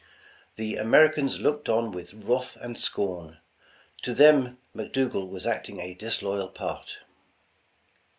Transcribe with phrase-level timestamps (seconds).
[0.55, 3.37] The Americans looked on with wrath and scorn.
[4.01, 6.97] To them McDougal was acting a disloyal part.